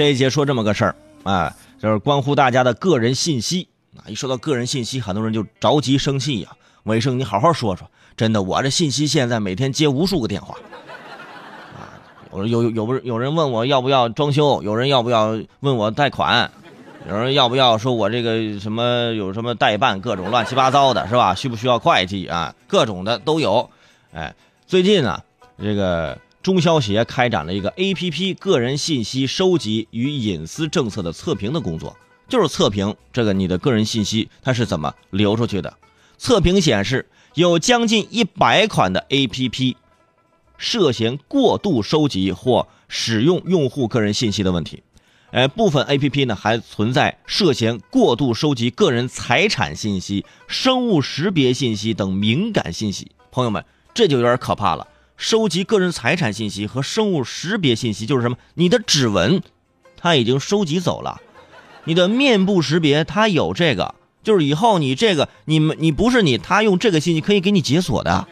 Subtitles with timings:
[0.00, 0.94] 这一节说这么个事儿，
[1.24, 3.68] 哎，就是关乎大家的个人信息
[3.98, 4.08] 啊。
[4.08, 6.48] 一说到个人信息，很多人就着急生气呀。
[6.84, 10.56] 伟生，你好好说说，真的，我这信息现在每天接无数个电话
[11.74, 12.00] 啊。
[12.30, 16.50] 我说有有有有人问我要不要装修，有人要不要问我贷款，
[17.06, 21.34] 有人要不要说我这个什么有什么代办，各种乱七八糟的，是吧？
[21.34, 22.54] 需不需要会计啊？
[22.66, 23.68] 各种的都有。
[24.14, 24.34] 哎，
[24.66, 25.22] 最近呢，
[25.62, 26.16] 这个。
[26.42, 31.94] 中消协开展了一个 A.P.P 个人信息收集与隐私政策的测评的工作，
[32.28, 35.76] 就是测评这个你的个人信息它是怎么流出去的。
[36.16, 39.76] 测评显示，有将近一百款的 A.P.P
[40.56, 44.82] 涉嫌过度收集或使用用户个人信息的问题。
[45.32, 53.12] 哎，部分 A.P.P 呢还存在涉嫌过度收集个人财产信息、生物识别信息等敏感信息。
[53.30, 53.64] 朋友们，
[53.94, 54.88] 这就有点可怕了。
[55.20, 58.38] 收集个人财产信息和生物识别信息就是什么？
[58.54, 59.42] 你的指纹，
[59.98, 61.20] 他已经收集走了；
[61.84, 63.94] 你的面部识别，他有这个，
[64.24, 68.26] 就是以后你这个你们你不是你，他用这个信息可以给你解锁的。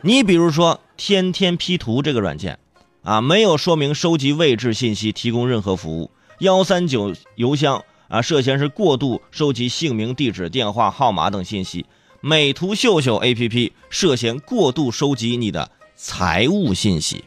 [0.00, 2.58] 你比如说天天 P 图这个软件，
[3.04, 6.10] 啊，没有说明收集位置信息提供任何服务。
[6.40, 11.86] 幺三九邮箱啊，涉嫌是过度收集姓名、地址、电话号码等信息。
[12.20, 15.70] 美图秀秀 APP 涉嫌过度收集你的。
[16.02, 17.22] 财务信息，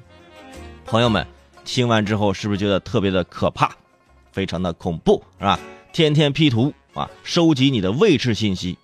[0.83, 1.27] 朋友们
[1.63, 3.69] 听完之后是不是觉得特别的可怕，
[4.31, 5.59] 非常的恐怖，是吧？
[5.91, 8.80] 天天 P 图啊，收集你的位置信息，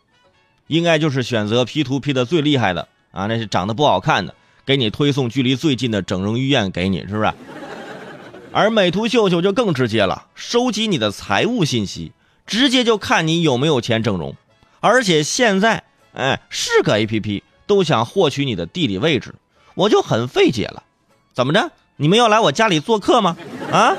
[0.68, 7.34] 应该就是选择 P 图 P 的最厉害的啊，那是长得不好看的，给你推送距离最近的整容医院给你，是不是？
[8.52, 12.12] 而美图秀秀就更直接了，收集你的财务信息，
[12.46, 14.36] 直接就看你有没有钱整容，
[14.82, 19.34] 而且现在哎是个 APP 都想获取你的地理位置。
[19.80, 20.84] 我就很费解了，
[21.34, 21.72] 怎么着？
[21.96, 23.38] 你们要来我家里做客吗？
[23.72, 23.96] 啊？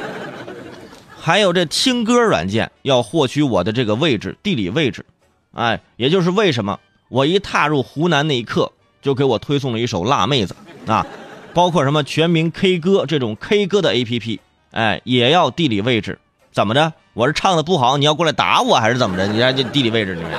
[1.18, 5.06] 还有这听歌软件要获取我的这个位置地理位置，
[5.54, 6.78] 哎，也就是为什么
[7.08, 10.54] 我一踏入湖南那一刻就给我推送了一首辣妹子
[10.86, 11.06] 啊，
[11.54, 14.38] 包括什么全民 K 歌这种 K 歌的 APP，
[14.72, 16.18] 哎，也要地理位置，
[16.52, 16.92] 怎么着？
[17.14, 19.26] 我是唱的不好，你要过来打我还是怎么着？
[19.28, 20.30] 你看这地理位置里面。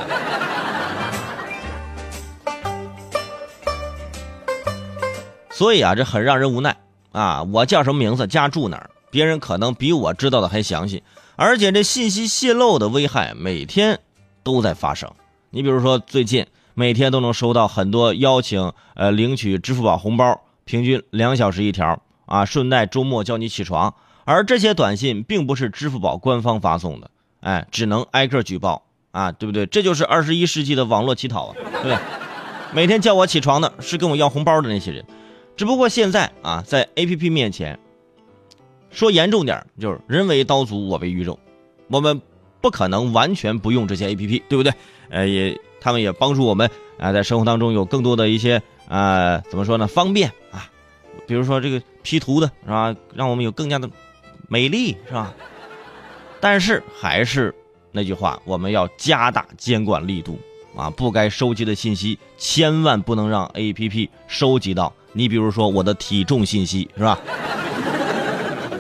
[5.62, 6.76] 所以啊，这很让人无奈
[7.12, 7.44] 啊！
[7.44, 11.04] 我叫什么名字，家住哪儿，别人可能比我知道的还详细，
[11.36, 14.00] 而且这信息泄露的危害每天
[14.42, 15.08] 都在发生。
[15.52, 23.94] 你比如说，最近每天都能收到很多邀请，呃，领取支付宝红包，平均两小时一条啊，顺带周末叫你起床。
[24.26, 27.12] 而这些短信并不是支付宝官方发送的，
[27.42, 29.68] 哎，只能挨个举报啊，对不对？
[29.68, 31.98] 这就是二十一世纪的网络乞讨啊，对不对？
[32.74, 35.06] 每天叫我起床的是跟我要红包的那些人。
[35.62, 37.78] 只不过现在啊，在 A P P 面前，
[38.90, 41.38] 说严重点就是人为刀俎，我为鱼肉。
[41.88, 42.20] 我们
[42.62, 44.74] 不可能完全不用这些 A P P，对不对？
[45.12, 46.68] 呃，也他们也帮助我们
[46.98, 49.86] 啊，在生活当中有更多的一些啊，怎么说呢？
[49.86, 50.68] 方便啊，
[51.28, 52.96] 比如说这个 P 图的是吧？
[53.14, 53.88] 让我们有更加的
[54.48, 55.32] 美丽是吧？
[56.40, 57.54] 但是还是
[57.92, 60.40] 那句话，我们要加大监管力度
[60.76, 60.90] 啊！
[60.90, 64.92] 不该收集的信息，千万不能让 A P P 收集到。
[65.14, 67.20] 你比如说我的体重信息是吧？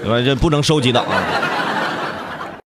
[0.03, 0.21] 对吧？
[0.23, 1.40] 这不能收集的啊。